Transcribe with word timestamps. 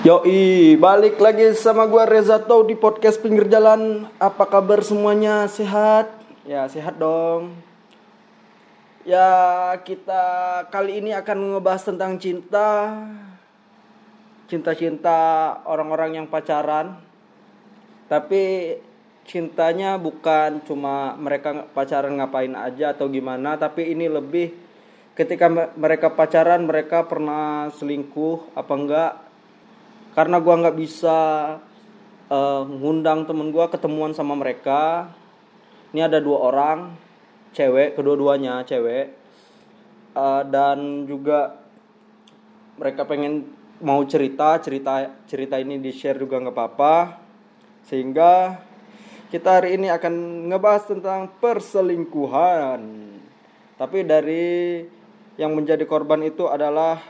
Yoi, 0.00 0.80
balik 0.80 1.20
lagi 1.20 1.52
sama 1.52 1.84
gua 1.84 2.08
Reza 2.08 2.40
Tau 2.40 2.64
di 2.64 2.72
podcast 2.72 3.20
pinggir 3.20 3.44
jalan. 3.52 4.08
Apa 4.16 4.48
kabar 4.48 4.80
semuanya? 4.80 5.44
Sehat? 5.44 6.08
Ya, 6.48 6.64
sehat 6.72 6.96
dong. 6.96 7.52
Ya, 9.04 9.28
kita 9.84 10.24
kali 10.72 11.04
ini 11.04 11.12
akan 11.12 11.52
ngebahas 11.52 11.84
tentang 11.84 12.16
cinta. 12.16 12.96
Cinta-cinta 14.48 15.20
orang-orang 15.68 16.16
yang 16.16 16.32
pacaran. 16.32 16.96
Tapi 18.08 18.80
cintanya 19.28 20.00
bukan 20.00 20.64
cuma 20.64 21.12
mereka 21.20 21.68
pacaran 21.76 22.16
ngapain 22.16 22.56
aja 22.56 22.96
atau 22.96 23.04
gimana, 23.12 23.60
tapi 23.60 23.92
ini 23.92 24.08
lebih 24.08 24.56
ketika 25.12 25.52
mereka 25.76 26.08
pacaran 26.08 26.64
mereka 26.64 27.04
pernah 27.04 27.68
selingkuh 27.76 28.56
apa 28.56 28.72
enggak 28.72 29.12
karena 30.14 30.42
gua 30.42 30.54
nggak 30.60 30.78
bisa 30.78 31.18
uh, 32.30 32.62
ngundang 32.66 33.26
temen 33.26 33.54
gua 33.54 33.70
ketemuan 33.70 34.14
sama 34.14 34.34
mereka. 34.34 35.12
Ini 35.90 36.06
ada 36.06 36.22
dua 36.22 36.38
orang 36.50 36.94
cewek 37.54 37.98
kedua-duanya 37.98 38.62
cewek. 38.66 39.18
Uh, 40.10 40.42
dan 40.50 41.06
juga 41.06 41.62
mereka 42.74 43.06
pengen 43.06 43.46
mau 43.78 44.02
cerita 44.02 44.58
cerita 44.58 45.06
cerita 45.30 45.56
ini 45.62 45.78
di 45.78 45.94
share 45.94 46.18
juga 46.18 46.42
nggak 46.42 46.54
apa-apa. 46.54 46.96
Sehingga 47.86 48.58
kita 49.30 49.62
hari 49.62 49.78
ini 49.78 49.86
akan 49.90 50.46
ngebahas 50.50 50.90
tentang 50.90 51.30
perselingkuhan. 51.38 52.82
Tapi 53.78 53.98
dari 54.02 54.82
yang 55.38 55.56
menjadi 55.56 55.86
korban 55.86 56.20
itu 56.26 56.50
adalah 56.50 57.00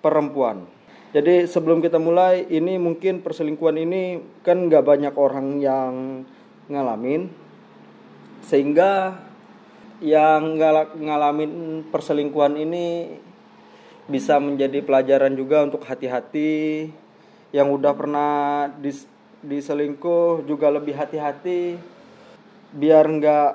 perempuan. 0.00 0.77
Jadi 1.08 1.48
sebelum 1.48 1.80
kita 1.80 1.96
mulai, 1.96 2.44
ini 2.52 2.76
mungkin 2.76 3.24
perselingkuhan 3.24 3.80
ini 3.80 4.20
kan 4.44 4.68
nggak 4.68 4.84
banyak 4.84 5.14
orang 5.16 5.56
yang 5.56 5.92
ngalamin, 6.68 7.32
sehingga 8.44 9.16
yang 10.04 10.60
ngalamin 11.00 11.80
perselingkuhan 11.88 12.60
ini 12.60 13.16
bisa 14.04 14.36
menjadi 14.36 14.84
pelajaran 14.84 15.32
juga 15.32 15.64
untuk 15.64 15.80
hati-hati. 15.88 16.92
Yang 17.56 17.68
udah 17.80 17.92
pernah 17.96 18.32
dis, 18.76 19.08
diselingkuh 19.40 20.44
juga 20.44 20.68
lebih 20.68 20.92
hati-hati, 20.92 21.80
biar 22.76 23.08
nggak 23.08 23.50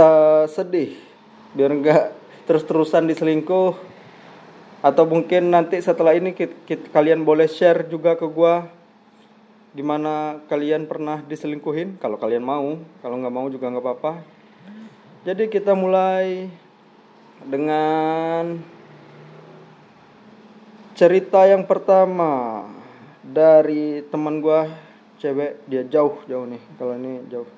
uh, 0.00 0.48
sedih, 0.48 0.96
biar 1.52 1.76
nggak 1.76 2.04
terus-terusan 2.48 3.04
diselingkuh 3.04 3.97
atau 4.78 5.04
mungkin 5.10 5.50
nanti 5.50 5.82
setelah 5.82 6.14
ini 6.14 6.30
kita, 6.30 6.54
kita, 6.62 6.86
kalian 6.94 7.26
boleh 7.26 7.50
share 7.50 7.86
juga 7.90 8.14
ke 8.14 8.26
gua 8.30 8.70
di 9.74 9.82
mana 9.82 10.38
kalian 10.46 10.86
pernah 10.86 11.18
diselingkuhin. 11.22 11.98
Kalau 11.98 12.14
kalian 12.14 12.46
mau 12.46 12.78
kalau 13.02 13.16
nggak 13.18 13.34
mau 13.34 13.46
juga 13.50 13.70
nggak 13.70 13.84
apa-apa. 13.84 14.12
Jadi 15.26 15.50
kita 15.50 15.74
mulai 15.74 16.46
dengan 17.42 18.62
cerita 20.94 21.42
yang 21.46 21.66
pertama 21.66 22.66
dari 23.26 24.06
teman 24.06 24.38
gua 24.38 24.70
cewek. 25.18 25.66
Dia 25.66 25.82
jauh 25.90 26.22
jauh 26.30 26.46
nih. 26.46 26.62
Kalau 26.78 26.94
ini 26.94 27.26
jauh. 27.26 27.50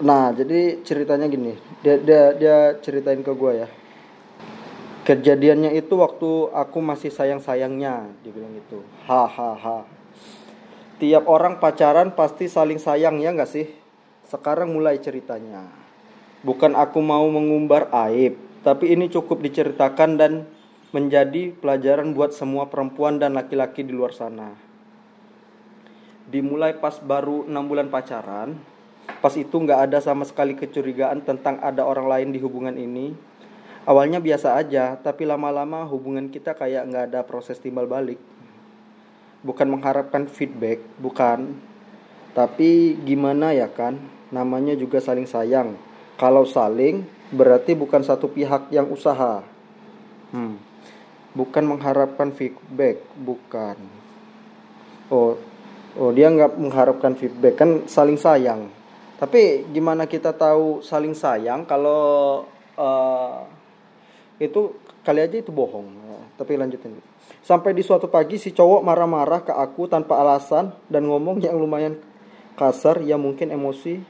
Nah, 0.00 0.32
jadi 0.32 0.80
ceritanya 0.80 1.28
gini. 1.28 1.54
Dia 1.84 2.00
dia 2.00 2.22
dia 2.34 2.56
ceritain 2.80 3.20
ke 3.20 3.32
gue 3.36 3.52
ya. 3.62 3.68
Kejadiannya 5.00 5.72
itu 5.74 5.96
waktu 5.96 6.52
aku 6.52 6.78
masih 6.84 7.08
sayang-sayangnya, 7.08 8.12
dia 8.20 8.32
bilang 8.32 8.52
gitu. 8.52 8.84
Hahaha. 9.08 9.88
Tiap 11.00 11.24
orang 11.24 11.56
pacaran 11.56 12.12
pasti 12.12 12.46
saling 12.52 12.76
sayang 12.76 13.16
ya 13.24 13.32
nggak 13.32 13.48
sih? 13.48 13.66
Sekarang 14.28 14.76
mulai 14.76 15.00
ceritanya. 15.00 15.64
Bukan 16.44 16.76
aku 16.76 17.00
mau 17.00 17.24
mengumbar 17.32 17.88
aib, 18.08 18.36
tapi 18.60 18.92
ini 18.92 19.08
cukup 19.08 19.40
diceritakan 19.40 20.20
dan 20.20 20.32
menjadi 20.92 21.56
pelajaran 21.56 22.12
buat 22.12 22.36
semua 22.36 22.68
perempuan 22.68 23.16
dan 23.16 23.32
laki-laki 23.32 23.80
di 23.80 23.96
luar 23.96 24.12
sana. 24.12 24.52
Dimulai 26.28 26.76
pas 26.76 27.00
baru 27.00 27.48
enam 27.48 27.64
bulan 27.66 27.88
pacaran, 27.88 28.60
Pas 29.18 29.34
itu 29.34 29.52
nggak 29.52 29.90
ada 29.90 29.98
sama 29.98 30.22
sekali 30.22 30.54
kecurigaan 30.54 31.26
tentang 31.26 31.58
ada 31.58 31.82
orang 31.82 32.06
lain 32.06 32.28
di 32.30 32.38
hubungan 32.38 32.78
ini. 32.78 33.18
Awalnya 33.88 34.20
biasa 34.20 34.60
aja, 34.60 34.96
tapi 35.00 35.24
lama-lama 35.24 35.84
hubungan 35.88 36.28
kita 36.28 36.52
kayak 36.52 36.88
nggak 36.88 37.04
ada 37.12 37.20
proses 37.24 37.56
timbal 37.56 37.88
balik. 37.88 38.20
Bukan 39.40 39.72
mengharapkan 39.72 40.28
feedback, 40.28 40.84
bukan. 41.00 41.56
Tapi 42.36 43.00
gimana 43.02 43.56
ya 43.56 43.72
kan, 43.72 43.96
namanya 44.28 44.76
juga 44.76 45.00
saling 45.00 45.24
sayang. 45.24 45.74
Kalau 46.20 46.44
saling, 46.44 47.08
berarti 47.32 47.72
bukan 47.72 48.04
satu 48.04 48.28
pihak 48.28 48.68
yang 48.68 48.86
usaha. 48.92 49.40
Hmm. 50.30 50.60
Bukan 51.32 51.64
mengharapkan 51.64 52.36
feedback, 52.36 53.00
bukan. 53.16 53.80
Oh, 55.08 55.40
oh 55.98 56.10
dia 56.14 56.30
nggak 56.30 56.54
mengharapkan 56.60 57.16
feedback 57.18 57.58
kan 57.58 57.82
saling 57.90 58.20
sayang 58.20 58.70
tapi 59.18 59.66
gimana 59.74 60.06
kita 60.06 60.32
tahu 60.32 60.80
saling 60.80 61.12
sayang 61.12 61.66
kalau 61.66 62.44
uh, 62.78 63.42
itu 64.40 64.74
kali 65.04 65.20
aja 65.20 65.36
itu 65.36 65.52
bohong. 65.52 65.86
Tapi 66.40 66.56
lanjutin. 66.56 66.96
Sampai 67.44 67.76
di 67.76 67.84
suatu 67.84 68.08
pagi 68.08 68.40
si 68.40 68.50
cowok 68.56 68.80
marah-marah 68.80 69.44
ke 69.44 69.52
aku 69.52 69.86
tanpa 69.86 70.16
alasan 70.18 70.72
dan 70.88 71.04
ngomong 71.04 71.44
yang 71.44 71.60
lumayan 71.60 72.00
kasar 72.56 73.04
ya 73.04 73.20
mungkin 73.20 73.52
emosi. 73.52 74.00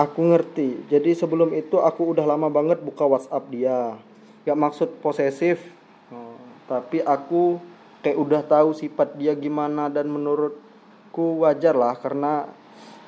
Aku 0.00 0.32
ngerti. 0.32 0.88
Jadi 0.88 1.12
sebelum 1.12 1.52
itu 1.52 1.82
aku 1.84 2.16
udah 2.16 2.24
lama 2.24 2.48
banget 2.48 2.80
buka 2.80 3.04
WhatsApp 3.04 3.44
dia. 3.52 4.00
Gak 4.48 4.56
maksud 4.56 4.88
posesif. 5.04 5.60
Oh, 6.08 6.40
tapi 6.64 7.04
aku 7.04 7.60
kayak 8.00 8.18
udah 8.18 8.42
tahu 8.46 8.72
sifat 8.72 9.18
dia 9.18 9.34
gimana 9.34 9.90
dan 9.90 10.08
menurutku 10.08 11.42
wajar 11.44 11.74
lah 11.74 11.98
karena 11.98 12.46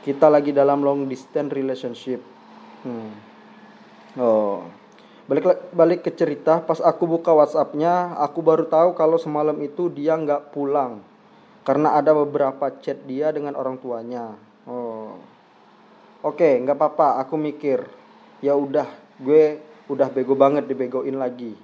kita 0.02 0.32
lagi 0.32 0.50
dalam 0.50 0.82
long 0.82 1.06
distance 1.06 1.52
relationship 1.52 2.20
hmm. 2.82 3.12
oh 4.18 4.66
balik 5.30 5.46
balik 5.70 6.00
ke 6.02 6.10
cerita 6.10 6.58
pas 6.58 6.82
aku 6.82 7.06
buka 7.06 7.30
WhatsAppnya 7.30 8.18
aku 8.18 8.42
baru 8.42 8.66
tahu 8.66 8.98
kalau 8.98 9.14
semalam 9.14 9.54
itu 9.62 9.86
dia 9.86 10.18
nggak 10.18 10.50
pulang. 10.50 11.06
Karena 11.62 11.94
ada 11.94 12.10
beberapa 12.10 12.66
chat 12.82 12.98
dia 13.06 13.30
dengan 13.30 13.54
orang 13.54 13.78
tuanya. 13.78 14.34
Oh. 14.66 15.14
Oke 16.26 16.42
okay, 16.42 16.52
nggak 16.58 16.74
apa-apa 16.74 17.22
aku 17.22 17.38
mikir. 17.38 17.86
Ya 18.42 18.58
udah 18.58 18.90
gue 19.22 19.62
udah 19.86 20.10
bego 20.10 20.34
banget 20.34 20.66
dibegoin 20.66 21.14
lagi. 21.14 21.54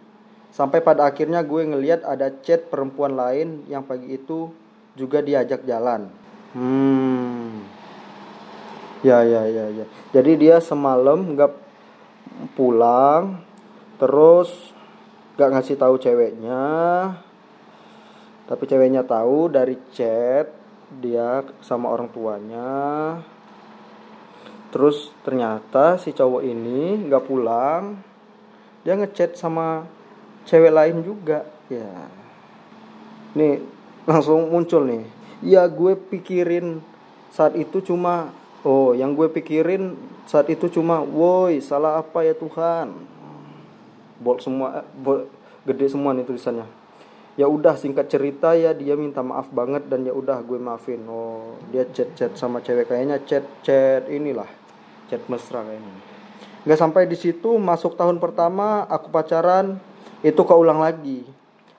Sampai 0.55 0.79
pada 0.79 1.03
akhirnya 1.03 1.43
gue 1.43 1.67
ngeliat 1.67 2.07
ada 2.07 2.31
chat 2.47 2.71
perempuan 2.71 3.19
lain 3.19 3.67
yang 3.67 3.83
pagi 3.83 4.15
itu 4.15 4.55
juga 4.95 5.19
diajak 5.19 5.67
jalan. 5.67 6.07
Hmm. 6.55 7.67
Ya 9.03 9.27
ya 9.27 9.43
ya 9.51 9.75
ya. 9.75 9.85
Jadi 10.15 10.33
dia 10.39 10.63
semalam 10.63 11.35
nggak 11.35 11.53
pulang, 12.57 13.46
terus 13.97 14.73
nggak 15.37 15.51
ngasih 15.53 15.77
tahu 15.77 15.95
ceweknya. 16.01 16.65
Tapi 18.47 18.63
ceweknya 18.65 19.03
tahu 19.03 19.51
dari 19.51 19.75
chat 19.91 20.49
dia 21.03 21.43
sama 21.61 21.91
orang 21.91 22.09
tuanya. 22.09 22.71
Terus 24.71 25.11
ternyata 25.27 25.99
si 25.99 26.15
cowok 26.15 26.43
ini 26.47 27.11
nggak 27.11 27.27
pulang, 27.27 27.99
dia 28.87 28.95
ngechat 28.95 29.35
sama 29.35 29.85
cewek 30.47 30.71
lain 30.71 31.03
juga. 31.03 31.43
Ya. 31.67 32.07
Nih 33.35 33.61
langsung 34.07 34.47
muncul 34.49 34.87
nih. 34.87 35.05
Ya 35.43 35.67
gue 35.67 35.99
pikirin 35.99 36.81
saat 37.35 37.59
itu 37.59 37.83
cuma 37.83 38.33
Oh, 38.67 38.99
yang 38.99 39.15
gue 39.15 39.31
pikirin 39.31 39.95
saat 40.27 40.51
itu 40.51 40.67
cuma, 40.67 40.99
woi, 40.99 41.63
salah 41.63 42.03
apa 42.03 42.27
ya 42.27 42.35
Tuhan? 42.35 42.99
Bol 44.21 44.41
semua, 44.41 44.83
eh, 44.83 45.25
gede 45.67 45.87
semua 45.93 46.17
nih 46.17 46.25
tulisannya. 46.25 46.67
Ya 47.37 47.45
udah 47.53 47.77
singkat 47.77 48.09
cerita 48.09 48.57
ya 48.57 48.73
dia 48.73 48.97
minta 48.97 49.21
maaf 49.21 49.53
banget 49.53 49.85
dan 49.93 50.09
ya 50.09 50.17
udah 50.17 50.41
gue 50.41 50.57
maafin. 50.57 51.05
Oh, 51.05 51.61
dia 51.69 51.85
chat-chat 51.85 52.33
sama 52.33 52.65
cewek 52.65 52.89
kayaknya 52.89 53.21
chat-chat 53.29 54.09
inilah. 54.09 54.49
Chat 55.13 55.21
mesra 55.29 55.61
kayaknya. 55.61 56.17
Gak 56.65 56.81
sampai 56.81 57.05
di 57.05 57.15
situ 57.15 57.61
masuk 57.61 57.95
tahun 57.95 58.19
pertama 58.19 58.89
aku 58.89 59.13
pacaran 59.13 59.77
itu 60.25 60.41
keulang 60.49 60.81
lagi. 60.81 61.29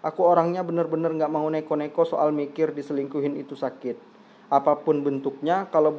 Aku 0.06 0.24
orangnya 0.24 0.62
bener-bener 0.62 1.10
gak 1.18 1.34
mau 1.34 1.50
neko-neko 1.50 2.06
soal 2.06 2.30
mikir 2.30 2.72
diselingkuhin 2.72 3.36
itu 3.36 3.58
sakit. 3.58 3.98
Apa 4.54 4.80
pun 4.80 5.02
bentuknya 5.02 5.68
kalau 5.74 5.92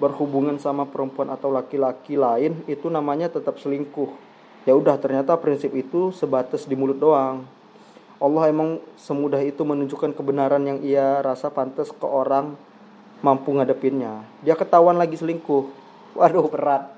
berhubungan 0.00 0.56
sama 0.56 0.88
perempuan 0.88 1.28
atau 1.28 1.52
laki-laki 1.52 2.16
lain 2.16 2.62
itu 2.70 2.86
namanya 2.86 3.28
tetap 3.28 3.60
selingkuh. 3.60 4.25
Ya 4.66 4.74
udah 4.74 4.98
ternyata 4.98 5.38
prinsip 5.38 5.72
itu 5.78 6.10
sebatas 6.10 6.66
di 6.66 6.74
mulut 6.74 6.98
doang. 6.98 7.46
Allah 8.18 8.50
emang 8.50 8.82
semudah 8.98 9.40
itu 9.40 9.62
menunjukkan 9.62 10.12
kebenaran 10.12 10.60
yang 10.66 10.78
ia 10.82 11.22
rasa 11.22 11.48
pantas 11.48 11.94
ke 11.94 12.06
orang 12.06 12.58
mampu 13.22 13.54
ngadepinnya. 13.54 14.26
Dia 14.42 14.58
ketahuan 14.58 14.98
lagi 14.98 15.14
selingkuh. 15.16 15.64
Waduh 16.18 16.50
berat. 16.50 16.90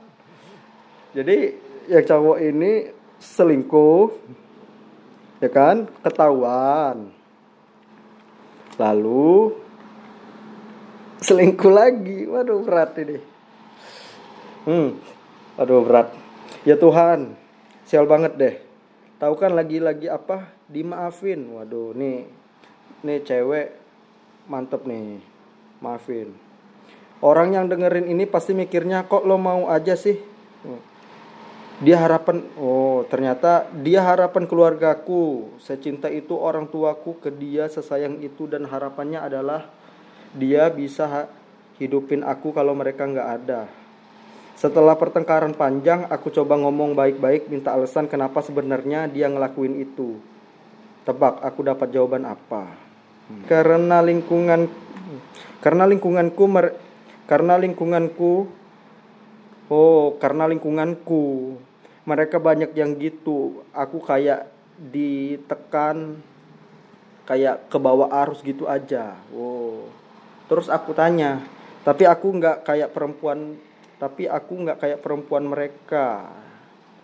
Jadi 1.12 1.68
yang 1.92 2.04
cowok 2.04 2.38
ini 2.40 2.72
selingkuh 3.18 4.12
ya 5.40 5.50
kan 5.50 5.86
ketahuan 6.02 7.10
lalu 8.78 9.54
selingkuh 11.18 11.72
lagi 11.72 12.28
waduh 12.30 12.62
berat 12.62 12.94
ini 13.02 13.18
hmm 14.66 14.88
waduh 15.58 15.82
berat 15.82 16.08
ya 16.62 16.78
Tuhan 16.78 17.34
sial 17.88 18.04
banget 18.04 18.36
deh. 18.36 18.54
Tahu 19.16 19.34
kan 19.40 19.56
lagi-lagi 19.56 20.12
apa? 20.12 20.52
Dimaafin. 20.68 21.40
Waduh 21.56 21.96
nih 21.96 22.28
nih 23.00 23.18
cewek 23.24 23.72
mantep 24.44 24.84
nih. 24.84 25.24
Maafin. 25.80 26.36
Orang 27.24 27.56
yang 27.56 27.66
dengerin 27.66 28.06
ini 28.06 28.28
pasti 28.28 28.52
mikirnya 28.52 29.08
kok 29.08 29.24
lo 29.24 29.40
mau 29.40 29.72
aja 29.72 29.96
sih? 29.96 30.20
Dia 31.78 32.02
harapan 32.02 32.42
oh 32.58 33.06
ternyata 33.08 33.66
dia 33.72 34.04
harapan 34.04 34.44
keluargaku. 34.44 35.56
Secinta 35.56 36.12
itu 36.12 36.36
orang 36.36 36.68
tuaku 36.68 37.16
ke 37.18 37.32
dia 37.32 37.66
sesayang 37.72 38.20
itu 38.20 38.44
dan 38.44 38.68
harapannya 38.68 39.18
adalah 39.24 39.66
dia 40.36 40.68
bisa 40.68 41.30
hidupin 41.80 42.26
aku 42.26 42.52
kalau 42.52 42.74
mereka 42.76 43.06
nggak 43.06 43.28
ada 43.42 43.70
setelah 44.58 44.98
pertengkaran 44.98 45.54
panjang 45.54 46.10
aku 46.10 46.34
coba 46.34 46.58
ngomong 46.58 46.98
baik-baik 46.98 47.46
minta 47.46 47.70
alasan 47.70 48.10
kenapa 48.10 48.42
sebenarnya 48.42 49.06
dia 49.06 49.30
ngelakuin 49.30 49.78
itu. 49.78 50.18
Tebak 51.06 51.40
aku 51.46 51.62
dapat 51.62 51.88
jawaban 51.94 52.26
apa? 52.26 52.90
Hmm. 53.28 53.44
karena 53.44 54.00
lingkungan 54.00 54.72
karena 55.60 55.84
lingkunganku 55.84 56.44
mer, 56.48 56.72
karena 57.28 57.60
lingkunganku 57.60 58.48
Oh, 59.68 60.16
karena 60.16 60.48
lingkunganku. 60.48 61.52
Mereka 62.08 62.40
banyak 62.40 62.72
yang 62.72 62.96
gitu. 62.96 63.68
Aku 63.76 64.00
kayak 64.00 64.48
ditekan 64.80 66.24
kayak 67.28 67.68
ke 67.68 67.76
bawah 67.76 68.08
arus 68.24 68.40
gitu 68.40 68.64
aja. 68.64 69.12
Wow. 69.28 69.92
Terus 70.48 70.72
aku 70.72 70.96
tanya 70.96 71.44
tapi 71.88 72.04
aku 72.04 72.36
nggak 72.36 72.68
kayak 72.68 72.92
perempuan 72.92 73.56
tapi 73.98 74.30
aku 74.30 74.54
nggak 74.66 74.78
kayak 74.78 75.02
perempuan 75.02 75.44
mereka. 75.44 76.30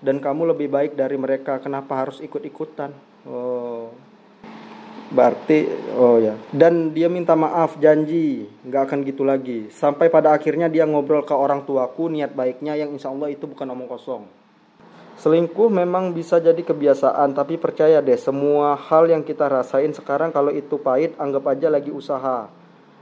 Dan 0.05 0.21
kamu 0.21 0.53
lebih 0.53 0.69
baik 0.69 0.93
dari 0.95 1.17
mereka. 1.17 1.59
Kenapa 1.59 1.97
harus 2.05 2.21
ikut-ikutan? 2.21 2.93
Oh. 3.25 3.89
Berarti 5.09 5.65
oh 5.97 6.21
ya. 6.21 6.37
Dan 6.53 6.93
dia 6.93 7.09
minta 7.09 7.33
maaf 7.33 7.81
janji. 7.81 8.45
Nggak 8.69 8.83
akan 8.91 8.99
gitu 9.05 9.25
lagi. 9.25 9.73
Sampai 9.73 10.13
pada 10.13 10.37
akhirnya 10.37 10.69
dia 10.69 10.85
ngobrol 10.85 11.25
ke 11.25 11.33
orang 11.33 11.65
tuaku 11.65 12.13
niat 12.13 12.37
baiknya 12.37 12.77
yang 12.77 12.93
insya 12.93 13.09
Allah 13.09 13.33
itu 13.33 13.49
bukan 13.49 13.65
omong 13.65 13.89
kosong. 13.89 14.29
Selingkuh 15.15 15.71
memang 15.71 16.11
bisa 16.11 16.43
jadi 16.43 16.59
kebiasaan, 16.59 17.39
tapi 17.39 17.55
percaya 17.55 18.03
deh, 18.03 18.19
semua 18.19 18.75
hal 18.75 19.07
yang 19.07 19.23
kita 19.23 19.47
rasain 19.47 19.95
sekarang 19.95 20.35
kalau 20.35 20.51
itu 20.51 20.75
pahit, 20.75 21.15
anggap 21.23 21.55
aja 21.55 21.71
lagi 21.71 21.95
usaha. 21.95 22.51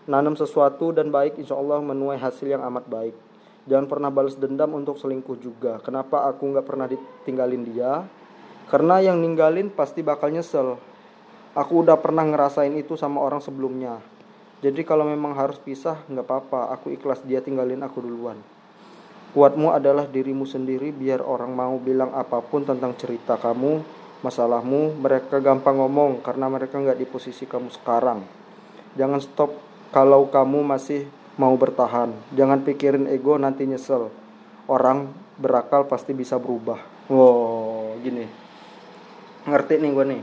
Nanam 0.04 0.36
sesuatu 0.36 0.92
dan 0.92 1.08
baik, 1.08 1.40
insya 1.40 1.56
Allah 1.56 1.80
menuai 1.80 2.20
hasil 2.20 2.44
yang 2.44 2.60
amat 2.68 2.84
baik. 2.84 3.16
Jangan 3.62 3.86
pernah 3.86 4.10
balas 4.10 4.34
dendam 4.34 4.74
untuk 4.74 4.98
selingkuh 4.98 5.38
juga. 5.38 5.78
Kenapa 5.86 6.26
aku 6.26 6.50
nggak 6.50 6.66
pernah 6.66 6.90
ditinggalin 6.90 7.62
dia? 7.62 8.02
Karena 8.66 8.98
yang 8.98 9.22
ninggalin 9.22 9.70
pasti 9.70 10.02
bakal 10.02 10.34
nyesel. 10.34 10.78
Aku 11.54 11.84
udah 11.84 12.00
pernah 12.00 12.26
ngerasain 12.26 12.74
itu 12.74 12.98
sama 12.98 13.22
orang 13.22 13.38
sebelumnya. 13.38 14.02
Jadi 14.62 14.82
kalau 14.86 15.06
memang 15.06 15.34
harus 15.34 15.58
pisah, 15.62 16.00
nggak 16.10 16.26
apa-apa. 16.26 16.74
Aku 16.78 16.90
ikhlas 16.90 17.22
dia 17.22 17.42
tinggalin 17.42 17.82
aku 17.82 18.02
duluan. 18.02 18.38
Kuatmu 19.32 19.72
adalah 19.72 20.04
dirimu 20.04 20.44
sendiri 20.44 20.92
biar 20.92 21.24
orang 21.24 21.56
mau 21.56 21.80
bilang 21.80 22.12
apa 22.12 22.44
pun 22.44 22.68
tentang 22.68 22.92
cerita 23.00 23.40
kamu, 23.40 23.80
masalahmu, 24.20 25.00
mereka 25.00 25.40
gampang 25.40 25.80
ngomong 25.80 26.20
karena 26.20 26.52
mereka 26.52 26.76
nggak 26.76 27.00
di 27.00 27.06
posisi 27.08 27.48
kamu 27.48 27.72
sekarang. 27.72 28.20
Jangan 28.92 29.20
stop 29.24 29.56
kalau 29.88 30.28
kamu 30.28 30.60
masih 30.64 31.08
mau 31.36 31.54
bertahan. 31.56 32.12
Jangan 32.36 32.64
pikirin 32.64 33.08
ego 33.08 33.36
nanti 33.40 33.64
nyesel. 33.64 34.12
Orang 34.68 35.12
berakal 35.40 35.88
pasti 35.88 36.12
bisa 36.12 36.36
berubah. 36.36 36.80
Wow, 37.08 37.98
gini. 38.00 38.28
Ngerti 39.48 39.74
nih 39.80 39.90
gue 39.90 40.06
nih. 40.06 40.22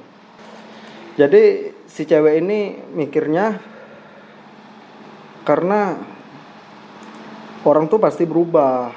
Jadi 1.20 1.44
si 1.90 2.08
cewek 2.08 2.40
ini 2.40 2.80
mikirnya 2.96 3.60
karena 5.44 5.98
orang 7.66 7.90
tuh 7.90 8.00
pasti 8.00 8.24
berubah 8.24 8.94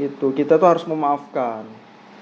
gitu 0.00 0.32
kita 0.32 0.56
tuh 0.56 0.68
harus 0.70 0.84
memaafkan 0.88 1.68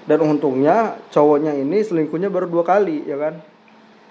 dan 0.03 0.19
untungnya 0.19 0.99
cowoknya 1.13 1.55
ini 1.55 1.79
selingkuhnya 1.79 2.27
baru 2.27 2.51
dua 2.51 2.67
kali 2.67 3.07
ya 3.07 3.15
kan 3.15 3.39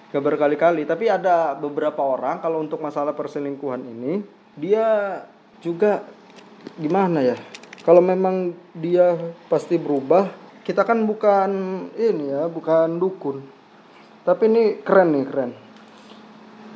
gak 0.09 0.25
berkali-kali 0.25 0.89
tapi 0.89 1.13
ada 1.13 1.53
beberapa 1.53 2.01
orang 2.01 2.41
kalau 2.41 2.65
untuk 2.65 2.81
masalah 2.81 3.13
perselingkuhan 3.13 3.85
ini 3.85 4.25
dia 4.57 5.21
juga 5.63 6.03
gimana 6.79 7.23
ya? 7.23 7.37
Kalau 7.87 8.03
memang 8.05 8.53
dia 8.77 9.17
pasti 9.49 9.81
berubah 9.81 10.29
kita 10.67 10.85
kan 10.85 11.01
bukan 11.09 11.51
ini 11.97 12.29
ya 12.29 12.45
bukan 12.51 13.01
dukun. 13.01 13.41
Tapi 14.27 14.43
ini 14.53 14.63
keren 14.85 15.17
nih 15.17 15.25
keren. 15.25 15.51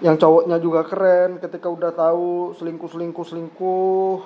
Yang 0.00 0.17
cowoknya 0.25 0.56
juga 0.56 0.81
keren 0.88 1.37
ketika 1.37 1.69
udah 1.69 1.93
tahu 1.93 2.56
selingkuh 2.56 2.88
selingkuh 2.88 3.26
selingkuh 3.29 4.19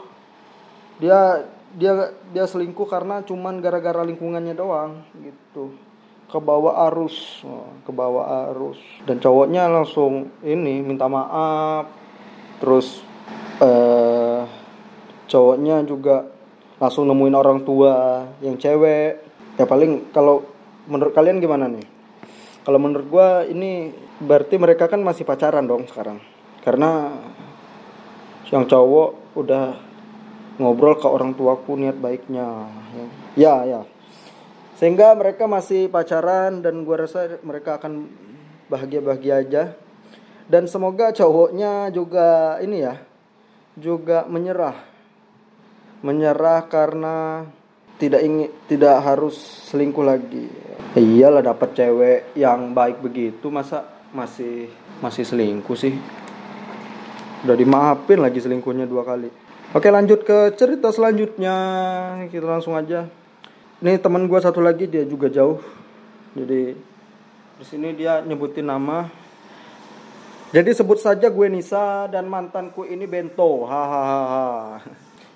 dia 1.03 1.45
dia 1.75 2.15
dia 2.31 2.45
selingkuh 2.47 2.87
karena 2.89 3.21
cuman 3.27 3.61
gara-gara 3.61 4.01
lingkungannya 4.07 4.55
doang 4.57 5.05
gitu 5.21 5.75
ke 6.27 6.39
bawah 6.43 6.91
arus 6.91 7.47
ke 7.87 7.91
bawah 7.95 8.51
arus. 8.51 8.79
Dan 9.07 9.23
cowoknya 9.23 9.71
langsung 9.71 10.35
ini 10.43 10.83
minta 10.83 11.07
maaf. 11.07 11.87
Terus 12.59 13.03
eh 13.63 14.43
cowoknya 15.31 15.87
juga 15.87 16.27
langsung 16.83 17.09
nemuin 17.09 17.37
orang 17.37 17.61
tua 17.63 18.27
yang 18.43 18.59
cewek. 18.59 19.23
Ya 19.57 19.65
paling 19.65 20.11
kalau 20.11 20.45
menurut 20.91 21.15
kalian 21.15 21.39
gimana 21.39 21.71
nih? 21.71 21.87
Kalau 22.67 22.83
menurut 22.83 23.07
gue 23.07 23.29
ini 23.55 23.95
berarti 24.19 24.59
mereka 24.59 24.91
kan 24.91 24.99
masih 25.01 25.23
pacaran 25.23 25.65
dong 25.65 25.87
sekarang. 25.87 26.19
Karena 26.67 27.15
yang 28.51 28.67
cowok 28.67 29.39
udah 29.39 29.79
ngobrol 30.59 30.99
ke 30.99 31.07
orang 31.07 31.39
tuaku 31.39 31.79
niat 31.79 31.95
baiknya. 31.95 32.67
Ya 33.39 33.63
ya 33.63 33.87
sehingga 34.77 35.17
mereka 35.17 35.49
masih 35.49 35.89
pacaran 35.89 36.61
dan 36.61 36.85
gue 36.85 36.97
rasa 36.97 37.41
mereka 37.41 37.81
akan 37.81 38.09
bahagia 38.69 39.01
bahagia 39.01 39.35
aja. 39.41 39.63
Dan 40.47 40.71
semoga 40.71 41.11
cowoknya 41.11 41.91
juga 41.91 42.61
ini 42.63 42.85
ya 42.85 43.03
juga 43.75 44.29
menyerah. 44.29 44.79
Menyerah 46.05 46.69
karena 46.71 47.49
tidak 47.97 48.21
ingin 48.23 48.53
tidak 48.69 49.01
harus 49.01 49.35
selingkuh 49.73 50.05
lagi. 50.05 50.47
Iyalah 50.97 51.43
dapat 51.43 51.77
cewek 51.77 52.21
yang 52.37 52.73
baik 52.77 53.01
begitu 53.01 53.49
masa 53.49 53.85
masih 54.13 54.71
masih 55.01 55.25
selingkuh 55.25 55.77
sih? 55.77 55.97
Udah 57.45 57.57
dimaafin 57.57 58.21
lagi 58.21 58.41
selingkuhnya 58.41 58.85
dua 58.85 59.05
kali. 59.05 59.29
Oke 59.75 59.89
lanjut 59.89 60.23
ke 60.23 60.53
cerita 60.57 60.93
selanjutnya. 60.93 61.57
Kita 62.31 62.47
langsung 62.47 62.77
aja. 62.77 63.26
Ini 63.77 64.01
teman 64.01 64.25
gue 64.25 64.41
satu 64.41 64.65
lagi 64.65 64.89
dia 64.89 65.05
juga 65.05 65.29
jauh. 65.29 65.61
Jadi 66.33 66.73
di 67.57 67.65
sini 67.65 67.93
dia 67.93 68.25
nyebutin 68.25 68.65
nama. 68.65 69.05
Jadi 70.53 70.73
sebut 70.73 70.97
saja 70.97 71.29
gue 71.29 71.47
Nisa 71.53 72.09
dan 72.09 72.25
mantanku 72.31 72.89
ini 72.89 73.05
Bento. 73.05 73.69
Hahaha. 73.69 74.81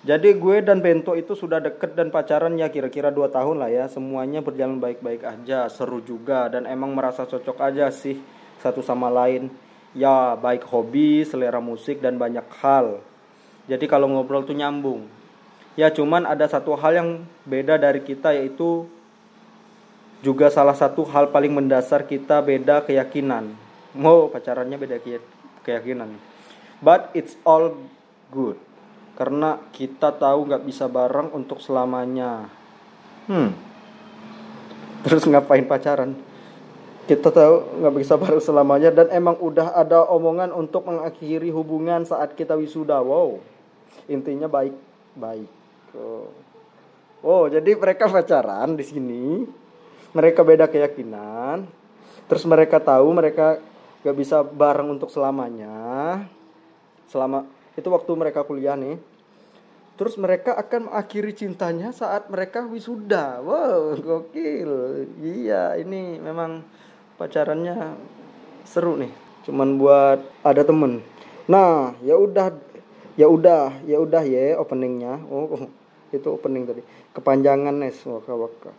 Jadi 0.00 0.32
gue 0.32 0.56
dan 0.64 0.80
Bento 0.80 1.12
itu 1.12 1.36
sudah 1.36 1.60
deket 1.60 1.92
dan 1.92 2.08
pacaran 2.08 2.56
ya 2.56 2.72
kira-kira 2.72 3.12
2 3.12 3.28
tahun 3.28 3.60
lah 3.60 3.68
ya. 3.68 3.84
Semuanya 3.92 4.40
berjalan 4.40 4.80
baik-baik 4.80 5.20
aja, 5.20 5.68
seru 5.68 6.00
juga 6.00 6.48
dan 6.48 6.64
emang 6.64 6.96
merasa 6.96 7.28
cocok 7.28 7.60
aja 7.60 7.92
sih 7.92 8.16
satu 8.64 8.80
sama 8.80 9.12
lain. 9.12 9.52
Ya 9.92 10.32
baik 10.40 10.64
hobi, 10.64 11.28
selera 11.28 11.60
musik 11.60 12.00
dan 12.00 12.16
banyak 12.16 12.48
hal 12.64 13.04
jadi 13.70 13.86
kalau 13.86 14.10
ngobrol 14.10 14.42
tuh 14.42 14.58
nyambung. 14.58 15.06
Ya 15.80 15.88
cuman 15.88 16.28
ada 16.28 16.44
satu 16.44 16.76
hal 16.76 16.92
yang 16.92 17.08
beda 17.48 17.80
dari 17.80 18.04
kita 18.04 18.36
yaitu 18.36 18.84
juga 20.20 20.52
salah 20.52 20.76
satu 20.76 21.08
hal 21.08 21.32
paling 21.32 21.56
mendasar 21.56 22.04
kita 22.04 22.44
beda 22.44 22.84
keyakinan. 22.84 23.56
Mau 23.96 24.28
oh, 24.28 24.28
pacarannya 24.28 24.76
beda 24.76 25.00
keyakinan. 25.64 26.20
But 26.84 27.08
it's 27.16 27.32
all 27.48 27.80
good. 28.28 28.60
Karena 29.16 29.56
kita 29.72 30.12
tahu 30.12 30.52
nggak 30.52 30.68
bisa 30.68 30.84
bareng 30.84 31.32
untuk 31.32 31.64
selamanya. 31.64 32.52
Hmm. 33.24 33.56
Terus 35.08 35.24
ngapain 35.24 35.64
pacaran? 35.64 36.12
kita 37.10 37.26
tahu 37.34 37.82
nggak 37.82 37.94
bisa 37.98 38.14
bareng 38.14 38.38
selamanya 38.38 38.94
dan 38.94 39.10
emang 39.10 39.34
udah 39.42 39.74
ada 39.74 40.06
omongan 40.06 40.54
untuk 40.54 40.86
mengakhiri 40.86 41.50
hubungan 41.50 42.06
saat 42.06 42.38
kita 42.38 42.54
wisuda 42.54 43.02
wow 43.02 43.34
intinya 44.06 44.46
baik 44.46 44.78
baik 45.18 45.59
oh, 45.96 46.28
oh 47.24 47.44
jadi 47.48 47.74
mereka 47.78 48.06
pacaran 48.10 48.76
di 48.76 48.84
sini. 48.84 49.24
Mereka 50.10 50.42
beda 50.42 50.66
keyakinan. 50.66 51.70
Terus 52.26 52.42
mereka 52.46 52.82
tahu 52.82 53.14
mereka 53.14 53.62
gak 54.02 54.16
bisa 54.18 54.42
bareng 54.42 54.90
untuk 54.98 55.10
selamanya. 55.10 56.22
Selama 57.06 57.46
itu 57.78 57.86
waktu 57.90 58.10
mereka 58.18 58.42
kuliah 58.42 58.74
nih. 58.74 58.98
Terus 60.00 60.16
mereka 60.16 60.56
akan 60.56 60.88
mengakhiri 60.88 61.36
cintanya 61.36 61.92
saat 61.92 62.26
mereka 62.32 62.64
wisuda. 62.64 63.38
Wow 63.44 64.00
gokil. 64.00 65.04
Iya 65.20 65.76
ini 65.76 66.16
memang 66.16 66.64
pacarannya 67.20 67.94
seru 68.64 68.96
nih. 68.96 69.12
Cuman 69.44 69.76
buat 69.76 70.24
ada 70.40 70.64
temen. 70.64 71.04
Nah 71.44 71.92
ya 72.00 72.16
udah 72.16 72.56
ya 73.18 73.28
udah 73.28 73.84
ya 73.84 74.00
udah 74.00 74.22
ya 74.24 74.56
openingnya. 74.56 75.20
Oh, 75.28 75.68
itu 76.12 76.28
opening 76.30 76.66
tadi 76.66 76.82
kepanjangan 77.14 77.74
nes 77.74 77.98
waka 78.06 78.34
waka 78.34 78.70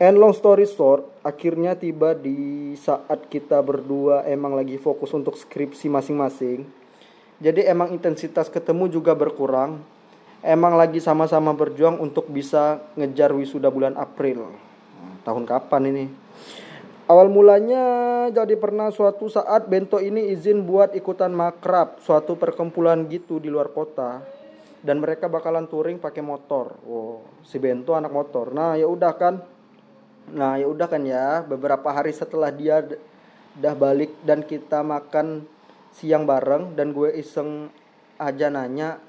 and 0.00 0.16
long 0.16 0.32
story 0.32 0.64
short 0.64 1.04
akhirnya 1.24 1.76
tiba 1.76 2.16
di 2.16 2.72
saat 2.76 3.28
kita 3.28 3.60
berdua 3.60 4.24
emang 4.28 4.56
lagi 4.56 4.76
fokus 4.76 5.12
untuk 5.12 5.36
skripsi 5.36 5.88
masing-masing 5.92 6.68
jadi 7.40 7.72
emang 7.72 7.92
intensitas 7.96 8.52
ketemu 8.52 8.92
juga 8.92 9.16
berkurang 9.16 9.80
emang 10.40 10.76
lagi 10.76 11.00
sama-sama 11.00 11.52
berjuang 11.52 12.00
untuk 12.00 12.28
bisa 12.28 12.80
ngejar 12.96 13.32
wisuda 13.36 13.68
bulan 13.68 13.96
April. 13.96 14.48
Nah, 15.00 15.14
tahun 15.24 15.44
kapan 15.44 15.82
ini? 15.92 16.04
Awal 17.10 17.26
mulanya 17.26 17.84
jadi 18.30 18.54
pernah 18.54 18.88
suatu 18.94 19.26
saat 19.26 19.66
Bento 19.66 19.98
ini 19.98 20.30
izin 20.30 20.62
buat 20.62 20.94
ikutan 20.94 21.34
makrab, 21.34 21.98
suatu 22.06 22.38
perkumpulan 22.38 23.02
gitu 23.10 23.42
di 23.42 23.50
luar 23.50 23.74
kota. 23.74 24.22
Dan 24.80 25.04
mereka 25.04 25.28
bakalan 25.28 25.68
touring 25.68 26.00
pakai 26.00 26.24
motor. 26.24 26.80
Wow, 26.84 27.44
si 27.44 27.60
Bento 27.60 27.92
anak 27.92 28.12
motor. 28.12 28.52
Nah, 28.56 28.76
ya 28.80 28.88
udah 28.88 29.12
kan. 29.12 29.44
Nah, 30.32 30.56
ya 30.56 30.64
udah 30.64 30.88
kan 30.88 31.04
ya. 31.04 31.44
Beberapa 31.44 31.92
hari 31.92 32.16
setelah 32.16 32.48
dia 32.48 32.80
udah 33.60 33.74
balik 33.74 34.14
dan 34.24 34.46
kita 34.46 34.80
makan 34.80 35.44
siang 35.90 36.22
bareng 36.22 36.78
dan 36.78 36.94
gue 36.94 37.10
iseng 37.18 37.66
aja 38.14 38.46
nanya 38.46 39.02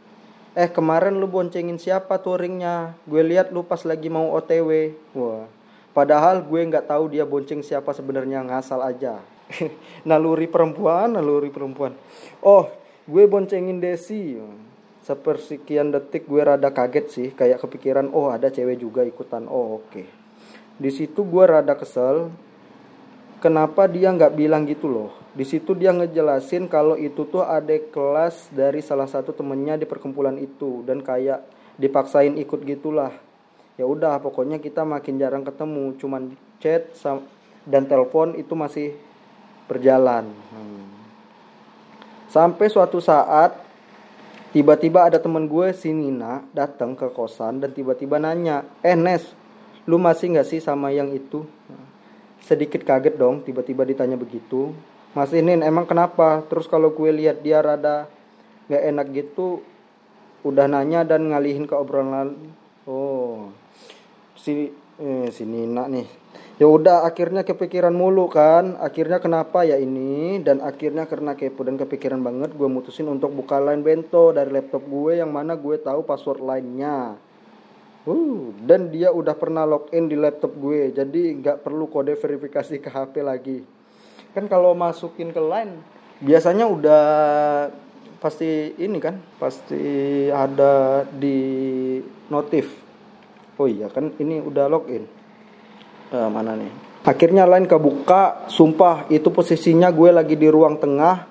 eh 0.57 0.67
kemarin 0.67 1.15
lu 1.15 1.29
boncengin 1.29 1.77
siapa 1.77 2.19
touringnya 2.19 2.97
gue 3.05 3.21
lihat 3.21 3.53
lu 3.53 3.63
pas 3.63 3.79
lagi 3.85 4.09
mau 4.09 4.33
otw 4.33 4.91
wah 5.13 5.45
padahal 5.93 6.41
gue 6.43 6.61
nggak 6.67 6.89
tahu 6.89 7.13
dia 7.13 7.23
bonceng 7.23 7.61
siapa 7.61 7.93
sebenarnya 7.93 8.43
ngasal 8.43 8.81
aja 8.83 9.21
naluri 10.09 10.49
perempuan 10.49 11.15
naluri 11.15 11.53
perempuan 11.53 11.95
oh 12.41 12.67
gue 13.05 13.23
boncengin 13.29 13.79
Desi 13.79 14.41
sepersekian 15.01 15.89
detik 15.89 16.29
gue 16.29 16.41
rada 16.45 16.69
kaget 16.69 17.05
sih 17.09 17.27
kayak 17.33 17.61
kepikiran 17.61 18.13
oh 18.13 18.29
ada 18.29 18.53
cewek 18.53 18.77
juga 18.77 19.01
ikutan 19.01 19.49
oh 19.49 19.81
oke 19.81 19.89
okay. 19.89 20.05
di 20.77 20.89
situ 20.93 21.25
gue 21.25 21.43
rada 21.45 21.73
kesel 21.73 22.29
kenapa 23.41 23.89
dia 23.89 24.13
nggak 24.13 24.37
bilang 24.37 24.69
gitu 24.69 24.85
loh 24.85 25.09
di 25.33 25.41
situ 25.47 25.73
dia 25.73 25.89
ngejelasin 25.89 26.69
kalau 26.69 26.93
itu 26.99 27.25
tuh 27.25 27.41
ada 27.41 27.73
kelas 27.89 28.53
dari 28.53 28.83
salah 28.85 29.09
satu 29.09 29.33
temennya 29.33 29.79
di 29.79 29.89
perkumpulan 29.89 30.37
itu 30.37 30.85
dan 30.85 31.01
kayak 31.01 31.41
dipaksain 31.81 32.37
ikut 32.37 32.61
gitulah 32.61 33.09
ya 33.79 33.89
udah 33.89 34.21
pokoknya 34.21 34.61
kita 34.61 34.85
makin 34.85 35.17
jarang 35.17 35.41
ketemu 35.41 35.97
cuman 35.97 36.37
chat 36.61 36.93
dan 37.65 37.89
telepon 37.89 38.37
itu 38.37 38.53
masih 38.53 38.93
berjalan 39.65 40.29
hmm. 40.29 40.85
sampai 42.29 42.67
suatu 42.69 43.01
saat 43.01 43.57
tiba-tiba 44.51 45.07
ada 45.07 45.17
temen 45.19 45.47
gue 45.47 45.71
si 45.75 45.91
Nina 45.91 46.43
datang 46.51 46.95
ke 46.95 47.07
kosan 47.11 47.59
dan 47.63 47.71
tiba-tiba 47.71 48.19
nanya 48.19 48.67
eh 48.83 48.95
Nes 48.95 49.23
lu 49.89 49.97
masih 49.97 50.37
nggak 50.37 50.47
sih 50.47 50.59
sama 50.61 50.93
yang 50.93 51.11
itu 51.11 51.43
sedikit 52.43 52.83
kaget 52.83 53.15
dong 53.17 53.41
tiba-tiba 53.41 53.87
ditanya 53.87 54.19
begitu 54.19 54.75
Mas 55.11 55.35
Inin 55.35 55.59
emang 55.59 55.83
kenapa? 55.83 56.39
Terus 56.47 56.71
kalau 56.71 56.95
gue 56.95 57.11
lihat 57.11 57.43
dia 57.43 57.59
rada 57.59 58.07
nggak 58.71 58.83
enak 58.95 59.07
gitu, 59.11 59.59
udah 60.47 60.71
nanya 60.71 61.03
dan 61.03 61.27
ngalihin 61.27 61.67
ke 61.67 61.75
obrolan. 61.75 62.39
Oh, 62.87 63.51
si 64.39 64.71
eh, 65.01 65.27
si 65.33 65.43
Nina 65.49 65.89
nih. 65.89 66.05
Ya 66.61 66.69
udah 66.69 67.09
akhirnya 67.09 67.41
kepikiran 67.41 67.91
mulu 67.91 68.29
kan. 68.29 68.77
Akhirnya 68.77 69.17
kenapa 69.17 69.65
ya 69.65 69.81
ini? 69.81 70.37
Dan 70.45 70.61
akhirnya 70.61 71.09
karena 71.09 71.33
kepo 71.33 71.65
dan 71.65 71.75
kepikiran 71.81 72.21
banget, 72.21 72.53
gue 72.53 72.69
mutusin 72.69 73.09
untuk 73.09 73.33
buka 73.33 73.57
line 73.57 73.81
bento 73.81 74.29
dari 74.29 74.53
laptop 74.53 74.85
gue 74.85 75.17
yang 75.17 75.33
mana 75.33 75.57
gue 75.57 75.81
tahu 75.81 76.05
password 76.05 76.45
lainnya. 76.45 77.17
Uh, 78.01 78.53
dan 78.65 78.89
dia 78.89 79.09
udah 79.13 79.37
pernah 79.37 79.65
login 79.65 80.09
di 80.09 80.17
laptop 80.17 80.57
gue, 80.57 80.89
jadi 80.89 81.21
nggak 81.37 81.61
perlu 81.61 81.85
kode 81.85 82.17
verifikasi 82.17 82.81
ke 82.81 82.89
HP 82.89 83.21
lagi 83.21 83.61
kan 84.31 84.47
kalau 84.47 84.71
masukin 84.71 85.35
ke 85.35 85.41
line 85.43 85.83
biasanya 86.23 86.65
udah 86.67 87.03
pasti 88.23 88.77
ini 88.79 88.97
kan 89.01 89.19
pasti 89.41 89.83
ada 90.31 91.03
di 91.03 91.99
notif 92.31 92.71
oh 93.61 93.69
iya 93.69 93.85
kan 93.93 94.09
ini 94.17 94.41
udah 94.41 94.65
login 94.65 95.05
uh, 96.09 96.29
mana 96.33 96.57
nih 96.57 96.73
akhirnya 97.05 97.45
line 97.45 97.69
kebuka 97.69 98.49
sumpah 98.49 99.05
itu 99.13 99.29
posisinya 99.29 99.93
gue 99.93 100.09
lagi 100.09 100.33
di 100.33 100.49
ruang 100.49 100.81
tengah 100.81 101.29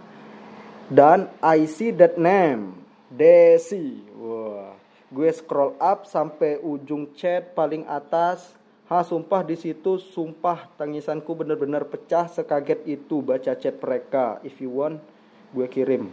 dan 0.86 1.26
I 1.42 1.66
see 1.66 1.90
that 1.98 2.14
name 2.14 2.78
Desi 3.10 4.06
wah 4.14 4.78
gue 5.10 5.30
scroll 5.34 5.74
up 5.82 6.06
sampai 6.06 6.62
ujung 6.62 7.10
chat 7.18 7.50
paling 7.58 7.82
atas 7.90 8.60
Ha 8.90 9.06
sumpah 9.06 9.46
di 9.46 9.54
situ 9.54 10.02
sumpah 10.02 10.66
tangisanku 10.74 11.30
benar-benar 11.38 11.86
pecah 11.86 12.26
sekaget 12.26 12.82
itu 12.90 13.22
baca 13.22 13.54
chat 13.54 13.78
mereka. 13.78 14.42
If 14.42 14.58
you 14.58 14.66
want 14.66 14.98
gue 15.54 15.62
kirim 15.70 16.10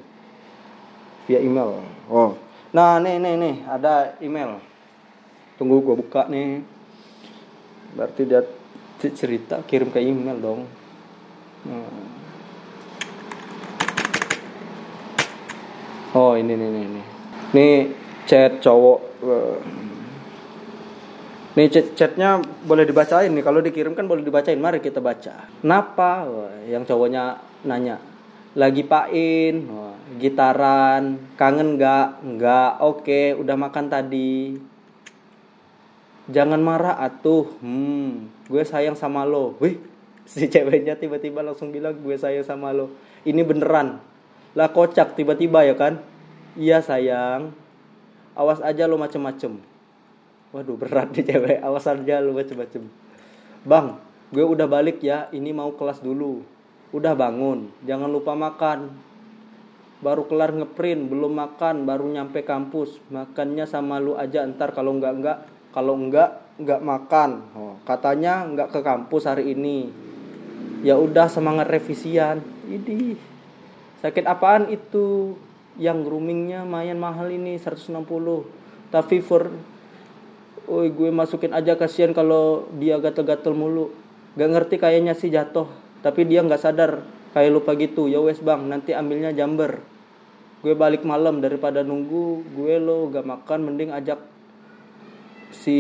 via 1.25 1.41
email. 1.41 1.81
Oh. 2.05 2.38
Nah, 2.69 3.01
nih 3.01 3.17
nih 3.17 3.33
nih 3.33 3.55
ada 3.65 4.13
email. 4.21 4.62
Tunggu 5.57 5.81
gue 5.81 5.95
buka 5.97 6.29
nih. 6.29 6.61
Berarti 7.97 8.21
dia 8.29 8.41
cerita 8.97 9.61
kirim 9.65 9.89
ke 9.89 9.99
email 10.01 10.37
dong. 10.37 10.61
Hmm. 11.65 12.05
Oh, 16.17 16.33
ini 16.33 16.53
nih 16.53 16.69
nih 16.69 16.85
nih. 16.97 17.05
Nih 17.53 17.75
chat 18.25 18.61
cowok 18.61 18.99
Nih 21.57 21.73
chat-chatnya 21.73 22.37
boleh 22.69 22.85
dibacain 22.85 23.33
nih. 23.33 23.41
Kalau 23.41 23.65
dikirim 23.65 23.97
kan 23.97 24.05
boleh 24.05 24.21
dibacain. 24.21 24.61
Mari 24.61 24.77
kita 24.77 25.01
baca. 25.01 25.49
Kenapa? 25.57 26.29
yang 26.69 26.85
cowoknya 26.85 27.41
nanya. 27.65 27.97
Lagi 28.53 28.85
pain, 28.85 29.65
gitaran, 30.21 31.17
kangen 31.33 31.81
nggak? 31.81 32.21
Nggak. 32.21 32.71
Oke, 32.85 33.33
udah 33.33 33.57
makan 33.57 33.89
tadi. 33.89 34.53
Jangan 36.27 36.60
marah 36.60 37.00
atuh. 37.00 37.48
Hmm, 37.63 38.27
gue 38.51 38.63
sayang 38.67 38.96
sama 39.00 39.24
lo. 39.24 39.55
Wih, 39.63 39.79
si 40.27 40.48
ceweknya 40.51 41.00
tiba-tiba 41.00 41.39
langsung 41.39 41.72
bilang 41.72 41.96
gue 41.96 42.15
sayang 42.19 42.43
sama 42.43 42.75
lo. 42.75 42.91
Ini 43.24 43.43
beneran. 43.48 44.00
Lah 44.55 44.69
kocak 44.72 45.15
tiba-tiba 45.15 45.63
ya 45.63 45.75
kan? 45.75 46.03
Iya 46.60 46.84
sayang. 46.84 47.55
Awas 48.36 48.60
aja 48.60 48.86
lo 48.86 49.00
macem-macem 49.00 49.77
waduh 50.55 50.79
berat 50.79 51.12
nih 51.12 51.25
cewek 51.27 51.60
awas 51.60 51.86
aja 51.86 52.24
lu 52.24 52.31
macem-macem 52.31 52.88
bang 53.67 54.00
gue 54.31 54.43
udah 54.43 54.67
balik 54.67 55.03
ya 55.03 55.27
ini 55.36 55.51
mau 55.51 55.75
kelas 55.75 56.00
dulu 56.00 56.43
udah 56.96 57.13
bangun 57.19 57.67
jangan 57.84 58.07
lupa 58.07 58.31
makan 58.31 58.96
baru 60.00 60.24
kelar 60.29 60.55
ngeprint 60.55 61.12
belum 61.12 61.36
makan 61.36 61.84
baru 61.84 62.07
nyampe 62.07 62.48
kampus 62.48 63.01
makannya 63.12 63.67
sama 63.67 64.00
lu 64.00 64.15
aja 64.15 64.48
ntar 64.48 64.72
kalau 64.72 64.96
enggak 64.96 65.13
enggak 65.19 65.38
kalau 65.71 65.97
enggak 65.97 66.43
enggak 66.57 66.81
makan 66.81 67.29
oh, 67.53 67.75
katanya 67.83 68.45
enggak 68.45 68.69
ke 68.74 68.79
kampus 68.81 69.29
hari 69.29 69.53
ini 69.53 69.91
ya 70.81 70.97
udah 70.97 71.29
semangat 71.29 71.69
revisian 71.69 72.41
ini 72.67 73.17
sakit 74.01 74.25
apaan 74.25 74.69
itu 74.69 75.38
yang 75.77 76.01
groomingnya 76.01 76.65
mayan 76.65 76.97
mahal 76.97 77.29
ini 77.29 77.57
160 77.57 77.93
tapi 78.89 79.21
for 79.21 79.51
Oi 80.67 80.91
gue 80.91 81.07
masukin 81.15 81.55
aja 81.55 81.79
kasihan 81.79 82.12
kalau 82.12 82.67
dia 82.75 83.00
gatel-gatel 83.00 83.55
mulu. 83.55 83.88
Gak 84.36 84.51
ngerti 84.51 84.75
kayaknya 84.75 85.15
sih 85.15 85.31
jatuh. 85.31 85.71
Tapi 86.03 86.27
dia 86.27 86.43
nggak 86.43 86.59
sadar. 86.59 87.07
Kayak 87.31 87.55
lupa 87.55 87.71
gitu. 87.79 88.12
Ya 88.12 88.19
wes 88.19 88.43
bang 88.43 88.67
nanti 88.67 88.91
ambilnya 88.91 89.31
jamber. 89.31 89.79
Gue 90.59 90.75
balik 90.75 91.07
malam 91.07 91.39
daripada 91.39 91.88
nunggu. 91.88 92.43
Gue 92.51 92.83
lo 92.83 93.07
gak 93.07 93.24
makan 93.24 93.59
mending 93.63 93.95
ajak 93.95 94.19
si 95.51 95.77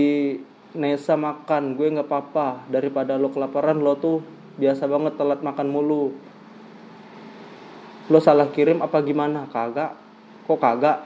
Nesa 0.77 1.17
makan. 1.17 1.73
Gue 1.73 1.89
nggak 1.89 2.07
apa-apa. 2.07 2.67
Daripada 2.69 3.17
lo 3.17 3.33
kelaparan 3.33 3.81
lo 3.81 3.97
tuh 3.97 4.21
biasa 4.59 4.85
banget 4.85 5.15
telat 5.15 5.39
makan 5.41 5.67
mulu. 5.69 6.13
Lo 8.07 8.19
salah 8.19 8.47
kirim 8.51 8.79
apa 8.79 9.01
gimana? 9.03 9.49
Kagak. 9.49 9.97
Kok 10.47 10.59
kagak? 10.59 10.99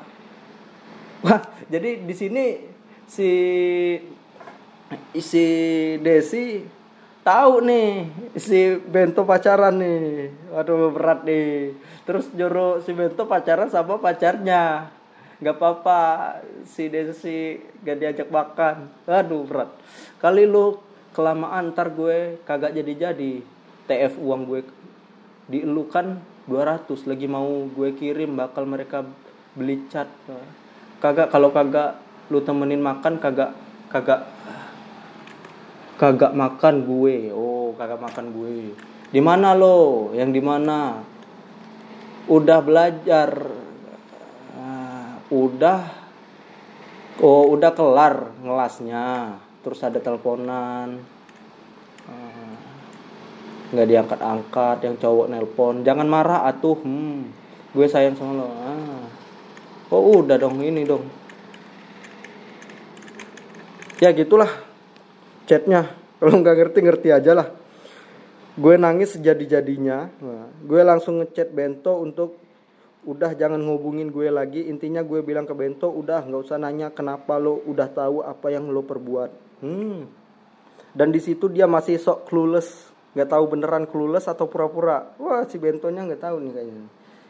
Wah 1.26 1.42
jadi 1.70 2.02
di 2.02 2.14
sini 2.18 2.46
si 3.06 3.30
si 5.14 5.46
Desi 6.02 6.66
tahu 7.22 7.62
nih 7.62 7.90
si 8.38 8.76
Bento 8.90 9.24
pacaran 9.24 9.78
nih. 9.78 10.34
Waduh 10.52 10.92
berat 10.94 11.22
nih. 11.24 11.78
Terus 12.04 12.28
juru 12.34 12.82
si 12.82 12.92
Bento 12.98 13.30
pacaran 13.30 13.70
sama 13.70 14.02
pacarnya 14.02 14.90
nggak 15.42 15.58
apa-apa. 15.58 16.02
Si 16.70 16.88
Desi 16.88 17.58
gak 17.82 17.98
diajak 17.98 18.30
makan. 18.30 18.88
Aduh 19.10 19.44
berat. 19.44 19.74
Kali 20.22 20.46
lu 20.46 20.78
kelamaan 21.12 21.74
ntar 21.74 21.92
gue 21.92 22.40
kagak 22.46 22.78
jadi-jadi. 22.78 23.42
TF 23.90 24.22
uang 24.22 24.42
gue 24.48 24.62
di 25.50 25.66
lu 25.68 25.90
kan 25.90 26.22
200 26.48 26.88
lagi 27.10 27.28
mau 27.28 27.68
gue 27.68 27.90
kirim 27.98 28.38
bakal 28.38 28.70
mereka 28.70 29.04
beli 29.58 29.84
cat. 29.90 30.08
Kagak 31.02 31.34
kalau 31.34 31.50
kagak 31.50 31.98
lu 32.30 32.40
temenin 32.46 32.80
makan 32.80 33.18
kagak 33.18 33.52
kagak 33.90 34.30
kagak 35.98 36.32
makan 36.38 36.86
gue. 36.86 37.34
Oh 37.34 37.74
kagak 37.76 38.00
makan 38.00 38.30
gue. 38.32 38.78
Di 39.12 39.20
mana 39.20 39.58
lo? 39.58 40.14
Yang 40.16 40.30
di 40.40 40.42
mana? 40.46 41.04
Udah 42.32 42.62
belajar 42.64 43.34
udah 45.32 45.80
oh 47.24 47.50
udah 47.56 47.72
kelar 47.72 48.36
ngelasnya. 48.44 49.40
Terus 49.64 49.80
ada 49.82 49.98
teleponan. 50.04 51.00
Ah, 52.06 52.56
nggak 53.72 53.88
diangkat 53.88 54.20
angkat 54.20 54.78
yang 54.84 54.96
cowok 55.00 55.32
nelpon. 55.32 55.82
Jangan 55.88 56.06
marah 56.06 56.46
atuh. 56.46 56.78
Hmm 56.84 57.42
gue 57.72 57.88
sayang 57.88 58.20
sama 58.20 58.36
lo. 58.36 58.48
Ah. 58.52 59.08
oh 59.96 60.20
udah 60.24 60.36
dong 60.36 60.60
ini 60.60 60.84
dong. 60.84 61.08
Ya 64.04 64.12
gitulah 64.12 64.52
chatnya. 65.48 65.96
Kalau 66.20 66.38
nggak 66.38 66.56
ngerti 66.58 66.80
ngerti 66.84 67.10
aja 67.16 67.32
lah. 67.34 67.48
Gue 68.60 68.76
nangis 68.76 69.16
sejadi 69.16 69.48
jadinya 69.48 70.12
nah, 70.20 70.52
gue 70.68 70.82
langsung 70.84 71.24
ngechat 71.24 71.56
bento 71.56 71.96
untuk 72.04 72.36
udah 73.06 73.34
jangan 73.34 73.58
ngubungin 73.58 74.14
gue 74.14 74.30
lagi. 74.30 74.70
Intinya 74.70 75.02
gue 75.02 75.26
bilang 75.26 75.50
ke 75.50 75.54
Bento 75.58 75.90
udah 75.90 76.26
nggak 76.26 76.42
usah 76.42 76.58
nanya 76.62 76.94
kenapa 76.94 77.42
lo 77.42 77.62
udah 77.66 77.88
tahu 77.90 78.22
apa 78.22 78.54
yang 78.54 78.70
lo 78.70 78.86
perbuat. 78.86 79.54
Hmm. 79.62 80.10
dan 80.98 81.14
di 81.14 81.22
situ 81.22 81.48
dia 81.48 81.70
masih 81.70 82.02
sok 82.02 82.28
clueless. 82.28 82.90
Nggak 83.14 83.30
tahu 83.30 83.44
beneran 83.54 83.86
clueless 83.86 84.26
atau 84.26 84.50
pura-pura. 84.50 85.14
Wah 85.22 85.46
si 85.46 85.62
Bentonya 85.62 86.04
nggak 86.04 86.22
tahu 86.22 86.42
nih 86.42 86.52
kayaknya. 86.52 86.84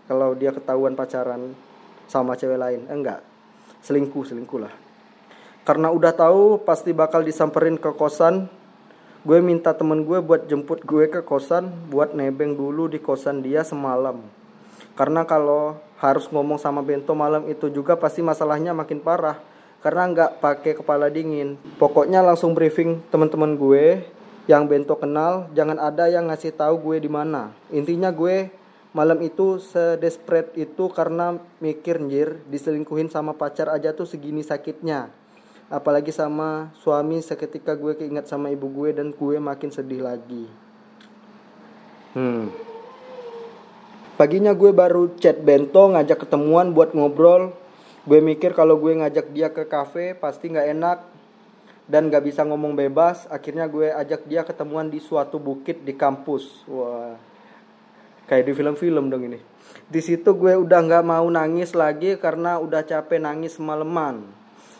Kalau 0.07 0.29
dia 0.33 0.51
ketahuan 0.55 0.95
pacaran 0.95 1.53
sama 2.07 2.35
cewek 2.35 2.59
lain 2.59 2.87
eh, 2.87 2.95
enggak 2.95 3.19
selingkuh 3.83 4.23
selingkuh 4.23 4.59
lah. 4.59 4.73
Karena 5.61 5.93
udah 5.93 6.13
tahu 6.15 6.63
pasti 6.65 6.89
bakal 6.95 7.21
disamperin 7.21 7.77
ke 7.77 7.91
kosan 7.93 8.49
gue 9.21 9.37
minta 9.37 9.69
temen 9.77 10.01
gue 10.01 10.17
buat 10.17 10.49
jemput 10.49 10.81
gue 10.81 11.05
ke 11.05 11.21
kosan 11.21 11.69
buat 11.93 12.17
nebeng 12.17 12.57
dulu 12.57 12.89
di 12.89 12.97
kosan 12.97 13.45
dia 13.45 13.61
semalam 13.61 14.17
karena 14.95 15.23
kalau 15.23 15.79
harus 16.01 16.25
ngomong 16.27 16.57
sama 16.57 16.81
Bento 16.81 17.13
malam 17.13 17.45
itu 17.47 17.69
juga 17.69 17.95
pasti 17.95 18.25
masalahnya 18.25 18.73
makin 18.73 18.99
parah. 18.99 19.39
Karena 19.81 20.09
nggak 20.09 20.31
pakai 20.41 20.73
kepala 20.77 21.09
dingin. 21.09 21.57
Pokoknya 21.81 22.21
langsung 22.21 22.53
briefing 22.53 23.01
teman-teman 23.09 23.57
gue 23.57 24.05
yang 24.45 24.69
Bento 24.69 24.93
kenal. 24.97 25.49
Jangan 25.57 25.81
ada 25.81 26.05
yang 26.05 26.29
ngasih 26.29 26.53
tahu 26.53 26.91
gue 26.91 27.05
di 27.05 27.09
mana. 27.09 27.49
Intinya 27.73 28.13
gue 28.13 28.53
malam 28.93 29.17
itu 29.25 29.57
sedesperate 29.57 30.53
itu 30.59 30.91
karena 30.91 31.39
mikir 31.63 31.97
njir 31.97 32.43
diselingkuhin 32.51 33.09
sama 33.09 33.33
pacar 33.33 33.73
aja 33.73 33.89
tuh 33.93 34.05
segini 34.05 34.45
sakitnya. 34.45 35.09
Apalagi 35.71 36.11
sama 36.13 36.69
suami 36.77 37.23
seketika 37.23 37.73
gue 37.73 37.97
keinget 37.97 38.29
sama 38.29 38.53
ibu 38.53 38.69
gue 38.69 38.93
dan 38.93 39.15
gue 39.15 39.37
makin 39.41 39.73
sedih 39.73 40.05
lagi. 40.05 40.45
Hmm 42.13 42.70
Paginya 44.21 44.53
gue 44.53 44.69
baru 44.69 45.17
chat 45.17 45.41
Bento 45.41 45.81
ngajak 45.89 46.29
ketemuan 46.29 46.77
buat 46.77 46.93
ngobrol. 46.93 47.57
Gue 48.05 48.21
mikir 48.21 48.53
kalau 48.53 48.77
gue 48.77 48.93
ngajak 49.01 49.33
dia 49.33 49.49
ke 49.49 49.65
cafe 49.65 50.13
pasti 50.13 50.53
nggak 50.53 50.67
enak 50.77 50.97
dan 51.89 52.05
nggak 52.05 52.29
bisa 52.29 52.45
ngomong 52.45 52.77
bebas. 52.77 53.25
Akhirnya 53.33 53.65
gue 53.65 53.89
ajak 53.89 54.29
dia 54.29 54.45
ketemuan 54.45 54.93
di 54.93 55.01
suatu 55.01 55.41
bukit 55.41 55.81
di 55.81 55.97
kampus. 55.97 56.69
Wah, 56.69 57.17
kayak 58.29 58.45
di 58.45 58.53
film-film 58.53 59.09
dong 59.09 59.25
ini. 59.25 59.41
Di 59.89 60.05
situ 60.05 60.37
gue 60.37 60.53
udah 60.53 60.79
nggak 60.85 61.01
mau 61.01 61.25
nangis 61.25 61.73
lagi 61.73 62.13
karena 62.21 62.61
udah 62.61 62.85
capek 62.85 63.17
nangis 63.17 63.57
semalaman 63.57 64.21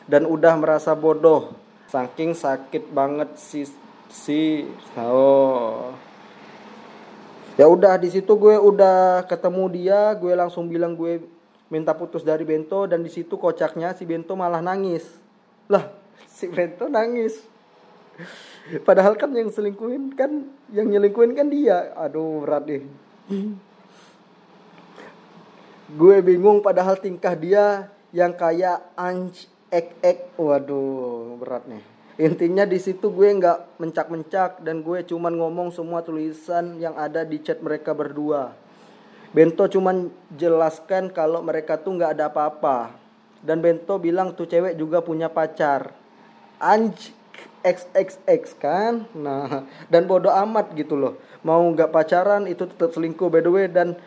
dan 0.06 0.30
udah 0.30 0.54
merasa 0.54 0.94
bodoh. 0.94 1.58
Saking 1.90 2.38
sakit 2.38 2.94
banget 2.94 3.34
si 3.42 3.66
si 4.06 4.70
oh 5.02 5.98
ya 7.60 7.66
udah 7.68 8.00
di 8.00 8.08
situ 8.08 8.32
gue 8.40 8.56
udah 8.56 9.28
ketemu 9.28 9.64
dia 9.72 10.16
gue 10.16 10.32
langsung 10.36 10.72
bilang 10.72 10.96
gue 10.96 11.20
minta 11.72 11.96
putus 11.96 12.28
dari 12.28 12.44
Bento 12.44 12.84
dan 12.84 13.00
di 13.00 13.08
situ 13.08 13.40
kocaknya 13.40 13.96
si 13.96 14.04
Bento 14.04 14.36
malah 14.36 14.60
nangis. 14.60 15.08
Lah 15.72 15.88
si 16.28 16.52
Bento 16.52 16.92
nangis. 16.92 17.40
Padahal 18.88 19.16
kan 19.16 19.32
yang 19.32 19.48
selingkuhin 19.48 20.12
kan 20.14 20.52
yang 20.76 20.92
nyelingkuhin 20.92 21.32
kan 21.32 21.48
dia. 21.48 21.96
Aduh 21.96 22.44
berat 22.44 22.68
deh. 22.68 22.84
Gue 25.92 26.24
bingung 26.24 26.64
padahal 26.64 26.96
tingkah 27.00 27.36
dia 27.36 27.92
yang 28.16 28.32
kayak 28.32 28.96
anj 28.96 29.48
ek 29.72 29.96
ek. 30.00 30.20
Waduh 30.40 31.36
berat 31.40 31.68
nih 31.68 31.84
intinya 32.22 32.70
di 32.70 32.78
situ 32.78 33.10
gue 33.10 33.34
nggak 33.34 33.82
mencak-mencak 33.82 34.62
dan 34.62 34.86
gue 34.86 35.02
cuman 35.10 35.34
ngomong 35.42 35.74
semua 35.74 36.06
tulisan 36.06 36.78
yang 36.78 36.94
ada 36.94 37.26
di 37.26 37.42
chat 37.42 37.58
mereka 37.66 37.98
berdua. 37.98 38.54
Bento 39.34 39.66
cuman 39.66 40.14
jelaskan 40.38 41.10
kalau 41.10 41.42
mereka 41.42 41.82
tuh 41.82 41.98
nggak 41.98 42.14
ada 42.14 42.30
apa-apa. 42.30 42.94
Dan 43.42 43.58
Bento 43.58 43.98
bilang 43.98 44.38
tuh 44.38 44.46
cewek 44.46 44.78
juga 44.78 45.02
punya 45.02 45.34
pacar. 45.34 45.98
Anj 46.62 47.10
XXX 47.66 48.54
kan? 48.62 49.10
Nah 49.18 49.66
dan 49.90 50.06
bodoh 50.06 50.30
amat 50.46 50.78
gitu 50.78 50.94
loh. 50.94 51.18
Mau 51.42 51.66
nggak 51.74 51.90
pacaran 51.90 52.46
itu 52.46 52.70
tetap 52.70 52.94
selingkuh 52.94 53.34
by 53.34 53.42
the 53.42 53.50
way 53.50 53.66
dan 53.66 53.98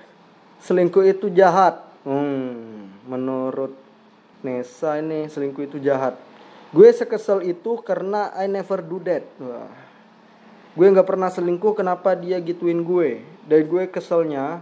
selingkuh 0.63 1.03
itu 1.03 1.27
jahat. 1.35 1.83
Hmm, 2.07 2.95
menurut 3.11 3.75
Nesa 4.45 5.03
ini 5.03 5.27
selingkuh 5.27 5.67
itu 5.67 5.83
jahat 5.83 6.15
Gue 6.75 6.91
sekesel 6.91 7.47
itu 7.47 7.79
karena 7.87 8.35
I 8.35 8.51
never 8.51 8.83
do 8.83 8.99
that. 9.07 9.23
Wah. 9.39 9.71
Gue 10.75 10.91
nggak 10.91 11.07
pernah 11.07 11.31
selingkuh, 11.31 11.79
kenapa 11.79 12.19
dia 12.19 12.43
gituin 12.43 12.83
gue? 12.83 13.23
Dan 13.47 13.63
gue 13.71 13.87
keselnya, 13.87 14.59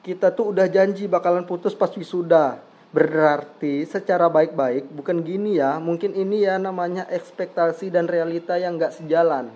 kita 0.00 0.32
tuh 0.32 0.56
udah 0.56 0.64
janji 0.64 1.04
bakalan 1.04 1.44
putus 1.44 1.76
pas 1.76 1.92
wisuda. 1.92 2.56
Berarti 2.88 3.84
secara 3.84 4.32
baik-baik, 4.32 4.96
bukan 4.96 5.20
gini 5.20 5.60
ya, 5.60 5.76
mungkin 5.76 6.16
ini 6.16 6.48
ya 6.48 6.56
namanya 6.56 7.04
ekspektasi 7.12 7.92
dan 7.92 8.08
realita 8.08 8.56
yang 8.56 8.80
nggak 8.80 8.96
sejalan. 8.96 9.52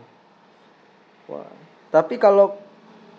Wah. 1.32 1.48
Tapi 1.88 2.20
kalau 2.20 2.60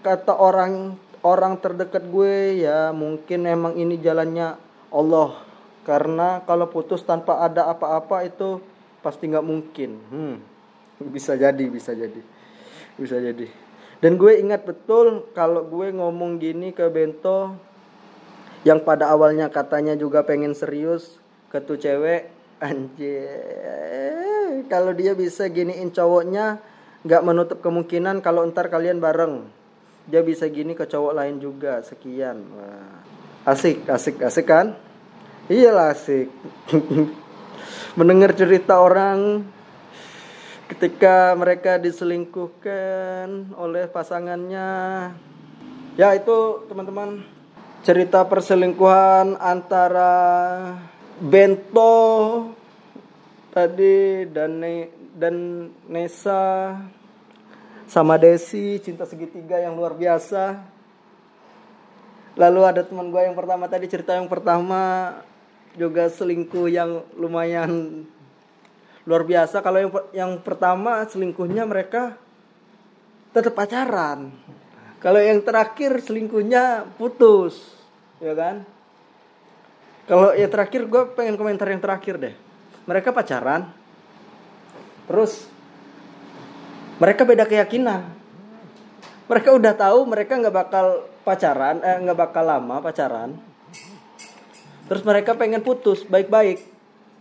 kata 0.06 0.38
orang 0.38 0.94
orang 1.26 1.58
terdekat 1.58 2.06
gue 2.14 2.62
ya 2.62 2.94
mungkin 2.94 3.50
emang 3.50 3.74
ini 3.74 3.98
jalannya 3.98 4.54
Allah 4.94 5.47
karena 5.88 6.44
kalau 6.44 6.68
putus 6.68 7.00
tanpa 7.00 7.40
ada 7.40 7.72
apa-apa 7.72 8.28
itu 8.28 8.60
pasti 9.00 9.32
nggak 9.32 9.48
mungkin. 9.48 9.92
Hmm. 10.12 10.36
bisa 11.16 11.40
jadi 11.40 11.66
bisa 11.72 11.96
jadi. 11.96 12.22
Bisa 13.00 13.16
jadi. 13.24 13.48
Dan 14.04 14.20
gue 14.20 14.36
ingat 14.36 14.68
betul 14.68 15.32
kalau 15.32 15.64
gue 15.64 15.96
ngomong 15.96 16.44
gini 16.44 16.76
ke 16.76 16.86
Bento 16.92 17.56
yang 18.68 18.84
pada 18.84 19.10
awalnya 19.16 19.48
katanya 19.48 19.96
juga 19.96 20.28
pengen 20.28 20.52
serius 20.52 21.18
ke 21.48 21.64
tuh 21.64 21.80
cewek 21.80 22.28
anjir. 22.60 23.32
Kalau 24.68 24.92
dia 24.92 25.16
bisa 25.16 25.48
giniin 25.48 25.96
cowoknya 25.96 26.60
nggak 27.08 27.24
menutup 27.24 27.58
kemungkinan 27.64 28.20
kalau 28.20 28.44
ntar 28.52 28.68
kalian 28.68 29.00
bareng. 29.00 29.48
Dia 30.12 30.20
bisa 30.20 30.52
gini 30.52 30.76
ke 30.76 30.84
cowok 30.84 31.14
lain 31.16 31.40
juga 31.40 31.80
sekian. 31.80 32.44
Wah. 32.60 33.08
asik 33.48 33.88
asik 33.88 34.20
asik 34.20 34.44
kan 34.44 34.76
Iyalah 35.48 35.96
asik. 35.96 36.28
Mendengar 38.00 38.36
cerita 38.36 38.84
orang 38.84 39.48
ketika 40.68 41.32
mereka 41.40 41.80
diselingkuhkan 41.80 43.56
oleh 43.56 43.88
pasangannya. 43.88 44.68
Ya 45.96 46.12
itu 46.20 46.68
teman-teman 46.68 47.24
cerita 47.88 48.28
perselingkuhan 48.28 49.40
antara 49.40 50.12
Bento 51.24 51.96
tadi 53.56 54.28
dan 54.28 54.60
ne 54.60 54.92
dan 55.16 55.36
Nesa 55.88 56.76
sama 57.88 58.20
Desi 58.20 58.84
cinta 58.84 59.08
segitiga 59.08 59.64
yang 59.64 59.80
luar 59.80 59.96
biasa 59.96 60.76
lalu 62.38 62.62
ada 62.70 62.86
teman 62.86 63.10
gue 63.10 63.22
yang 63.26 63.34
pertama 63.34 63.66
tadi 63.66 63.90
cerita 63.90 64.14
yang 64.14 64.30
pertama 64.30 65.10
juga 65.78 66.10
selingkuh 66.10 66.68
yang 66.68 67.06
lumayan 67.16 68.04
luar 69.08 69.24
biasa. 69.24 69.62
Kalau 69.62 69.80
yang 69.80 69.92
yang 70.12 70.32
pertama 70.42 71.06
selingkuhnya 71.06 71.64
mereka 71.64 72.18
tetap 73.32 73.54
pacaran. 73.54 74.34
Kalau 74.98 75.22
yang 75.22 75.40
terakhir 75.46 76.02
selingkuhnya 76.02 76.90
putus 76.98 77.62
ya 78.18 78.34
kan? 78.34 78.66
Kalau 80.10 80.34
yang 80.34 80.50
terakhir 80.50 80.90
gue 80.90 81.04
pengen 81.14 81.38
komentar 81.38 81.70
yang 81.70 81.80
terakhir 81.80 82.18
deh. 82.18 82.36
Mereka 82.90 83.14
pacaran 83.14 83.70
terus 85.08 85.48
mereka 86.98 87.24
beda 87.24 87.46
keyakinan. 87.46 88.18
Mereka 89.30 89.54
udah 89.54 89.74
tahu 89.78 90.10
mereka 90.10 90.40
nggak 90.40 90.56
bakal 90.56 91.06
pacaran 91.22 91.84
eh 91.84 92.00
nggak 92.02 92.18
bakal 92.18 92.44
lama 92.48 92.80
pacaran 92.80 93.47
terus 94.88 95.04
mereka 95.04 95.36
pengen 95.36 95.62
putus 95.62 96.04
baik-baik. 96.08 96.64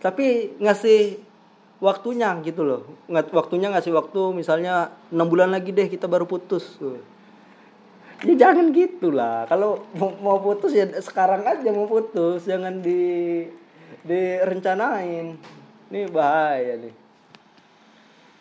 Tapi 0.01 0.57
ngasih 0.63 1.19
waktunya 1.83 2.33
gitu 2.47 2.63
loh. 2.63 2.83
Waktunya 3.11 3.71
ngasih 3.75 3.93
waktu 3.93 4.21
misalnya 4.33 4.95
enam 5.13 5.27
bulan 5.29 5.53
lagi 5.53 5.75
deh 5.75 5.91
kita 5.91 6.07
baru 6.07 6.25
putus 6.25 6.79
ya 8.25 8.35
jangan 8.39 8.73
gitulah. 8.73 9.45
Kalau 9.51 9.85
mau 9.99 10.41
putus 10.41 10.73
ya 10.73 10.89
sekarang 11.05 11.45
aja 11.45 11.69
mau 11.75 11.85
putus. 11.91 12.49
Jangan 12.49 12.81
di 12.81 13.45
direncanain. 14.07 15.37
Ini 15.93 16.01
bahaya 16.09 16.81
nih. 16.81 16.95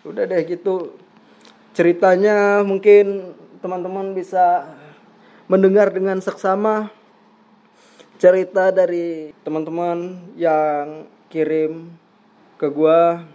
Udah 0.07 0.23
deh 0.23 0.41
gitu. 0.47 0.95
Ceritanya 1.75 2.63
mungkin 2.63 3.35
teman-teman 3.59 4.15
bisa 4.15 4.69
mendengar 5.51 5.91
dengan 5.91 6.21
seksama 6.23 6.93
cerita 8.15 8.71
dari 8.71 9.35
teman-teman 9.43 10.15
yang 10.39 11.03
kirim 11.27 11.91
ke 12.55 12.71
gua. 12.71 13.27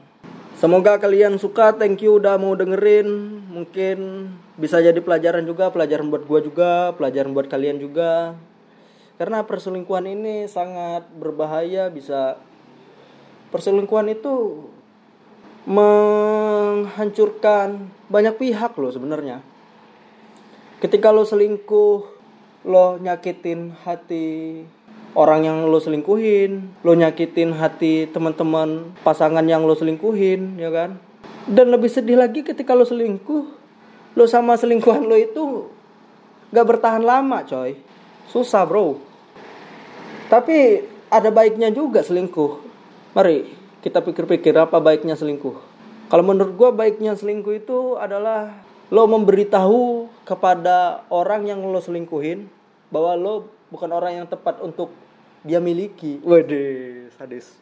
Semoga 0.56 0.96
kalian 1.00 1.38
suka. 1.40 1.72
Thank 1.76 2.02
you 2.04 2.14
udah 2.20 2.36
mau 2.36 2.56
dengerin. 2.56 3.08
Mungkin 3.48 4.28
bisa 4.60 4.80
jadi 4.80 5.00
pelajaran 5.00 5.46
juga, 5.48 5.70
pelajaran 5.72 6.10
buat 6.12 6.24
gua 6.28 6.40
juga, 6.44 6.92
pelajaran 6.96 7.32
buat 7.32 7.48
kalian 7.48 7.80
juga. 7.80 8.36
Karena 9.20 9.44
perselingkuhan 9.44 10.08
ini 10.08 10.48
sangat 10.48 11.04
berbahaya, 11.12 11.92
bisa 11.92 12.40
perselingkuhan 13.52 14.16
itu 14.16 14.64
menghancurkan 15.68 17.92
banyak 18.08 18.40
pihak 18.40 18.72
loh 18.80 18.88
sebenarnya. 18.88 19.44
Ketika 20.80 21.12
lo 21.12 21.28
selingkuh, 21.28 22.19
lo 22.66 23.00
nyakitin 23.00 23.72
hati 23.84 24.62
orang 25.16 25.46
yang 25.46 25.58
lo 25.66 25.78
selingkuhin, 25.82 26.82
lo 26.86 26.92
nyakitin 26.94 27.56
hati 27.56 28.06
teman-teman 28.10 28.94
pasangan 29.02 29.42
yang 29.46 29.66
lo 29.66 29.74
selingkuhin, 29.74 30.60
ya 30.60 30.70
kan? 30.70 31.00
Dan 31.50 31.72
lebih 31.72 31.90
sedih 31.90 32.20
lagi 32.20 32.46
ketika 32.46 32.76
lo 32.76 32.86
selingkuh, 32.86 33.44
lo 34.14 34.24
sama 34.28 34.54
selingkuhan 34.54 35.02
lo 35.08 35.16
itu 35.18 35.66
gak 36.54 36.66
bertahan 36.66 37.02
lama, 37.02 37.42
coy. 37.42 37.78
Susah, 38.30 38.62
bro. 38.62 39.02
Tapi 40.30 40.86
ada 41.10 41.34
baiknya 41.34 41.74
juga 41.74 42.06
selingkuh. 42.06 42.62
Mari 43.18 43.50
kita 43.82 43.98
pikir-pikir 43.98 44.54
apa 44.54 44.78
baiknya 44.78 45.18
selingkuh. 45.18 45.58
Kalau 46.06 46.22
menurut 46.22 46.54
gue 46.54 46.70
baiknya 46.70 47.18
selingkuh 47.18 47.54
itu 47.58 47.98
adalah 47.98 48.54
lo 48.90 49.06
memberitahu 49.06 50.10
kepada 50.26 51.06
orang 51.14 51.46
yang 51.46 51.62
lo 51.62 51.78
selingkuhin 51.78 52.50
bahwa 52.90 53.14
lo 53.14 53.34
bukan 53.70 53.90
orang 53.94 54.18
yang 54.18 54.26
tepat 54.26 54.58
untuk 54.58 54.90
dia 55.46 55.62
miliki. 55.62 56.18
Waduh, 56.26 57.06
sadis. 57.14 57.54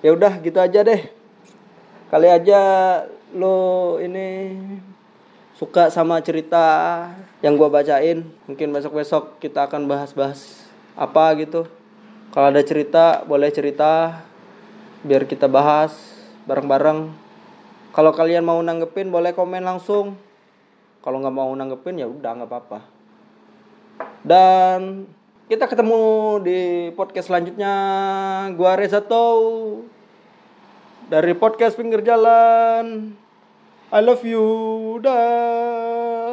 Ya 0.00 0.14
udah 0.14 0.38
gitu 0.38 0.62
aja 0.62 0.86
deh. 0.86 1.10
Kali 2.06 2.30
aja 2.30 2.60
lo 3.34 3.98
ini 3.98 4.56
suka 5.58 5.90
sama 5.90 6.22
cerita 6.22 6.62
yang 7.42 7.58
gua 7.58 7.66
bacain. 7.66 8.22
Mungkin 8.46 8.70
besok-besok 8.70 9.42
kita 9.42 9.66
akan 9.66 9.90
bahas-bahas 9.90 10.70
apa 10.94 11.34
gitu. 11.42 11.66
Kalau 12.30 12.46
ada 12.46 12.62
cerita 12.62 13.26
boleh 13.26 13.50
cerita 13.50 14.22
biar 15.02 15.26
kita 15.26 15.50
bahas 15.50 15.98
bareng-bareng. 16.46 17.10
Kalau 17.90 18.14
kalian 18.14 18.46
mau 18.46 18.62
nanggepin 18.62 19.10
boleh 19.10 19.34
komen 19.34 19.66
langsung 19.66 20.14
kalau 21.00 21.20
nggak 21.20 21.36
mau 21.36 21.50
nanggepin 21.56 22.00
ya 22.00 22.06
udah 22.06 22.30
nggak 22.40 22.50
apa-apa. 22.50 22.78
Dan 24.24 25.08
kita 25.50 25.66
ketemu 25.66 26.00
di 26.44 26.60
podcast 26.94 27.26
selanjutnya. 27.32 27.74
Gua 28.54 28.78
Reza 28.78 29.02
Tau 29.02 29.82
dari 31.10 31.34
podcast 31.34 31.74
pinggir 31.74 32.06
jalan. 32.06 33.16
I 33.90 33.98
love 33.98 34.22
you 34.22 34.46
dah 35.02 36.29